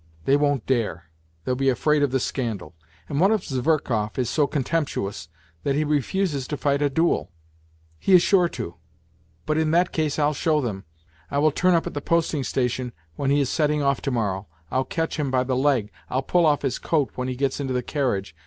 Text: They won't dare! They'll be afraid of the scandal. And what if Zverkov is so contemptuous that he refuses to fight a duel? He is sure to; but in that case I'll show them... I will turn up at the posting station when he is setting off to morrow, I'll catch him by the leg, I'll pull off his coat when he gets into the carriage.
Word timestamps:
They 0.25 0.35
won't 0.35 0.65
dare! 0.65 1.11
They'll 1.45 1.53
be 1.53 1.69
afraid 1.69 2.01
of 2.01 2.09
the 2.09 2.19
scandal. 2.19 2.73
And 3.07 3.19
what 3.19 3.29
if 3.29 3.43
Zverkov 3.45 4.17
is 4.17 4.31
so 4.31 4.47
contemptuous 4.47 5.29
that 5.61 5.75
he 5.75 5.83
refuses 5.83 6.47
to 6.47 6.57
fight 6.57 6.81
a 6.81 6.89
duel? 6.89 7.29
He 7.99 8.15
is 8.15 8.23
sure 8.23 8.49
to; 8.49 8.77
but 9.45 9.59
in 9.59 9.69
that 9.69 9.91
case 9.91 10.17
I'll 10.17 10.33
show 10.33 10.59
them... 10.59 10.85
I 11.29 11.37
will 11.37 11.51
turn 11.51 11.75
up 11.75 11.85
at 11.85 11.93
the 11.93 12.01
posting 12.01 12.43
station 12.43 12.93
when 13.15 13.29
he 13.29 13.41
is 13.41 13.49
setting 13.51 13.83
off 13.83 14.01
to 14.01 14.09
morrow, 14.09 14.47
I'll 14.71 14.85
catch 14.85 15.19
him 15.19 15.29
by 15.29 15.43
the 15.43 15.55
leg, 15.55 15.91
I'll 16.09 16.23
pull 16.23 16.47
off 16.47 16.63
his 16.63 16.79
coat 16.79 17.11
when 17.13 17.27
he 17.27 17.35
gets 17.35 17.59
into 17.59 17.71
the 17.73 17.83
carriage. 17.83 18.35